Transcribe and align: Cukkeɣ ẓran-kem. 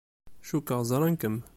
Cukkeɣ 0.47 0.81
ẓran-kem. 0.91 1.37